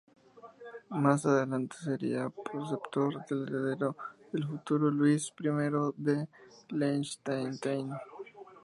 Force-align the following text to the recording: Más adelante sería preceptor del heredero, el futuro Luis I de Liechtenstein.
Más 0.89 1.27
adelante 1.27 1.75
sería 1.79 2.27
preceptor 2.31 3.23
del 3.27 3.47
heredero, 3.47 3.95
el 4.33 4.47
futuro 4.47 4.89
Luis 4.89 5.31
I 5.41 5.49
de 5.95 6.27
Liechtenstein. 6.69 7.91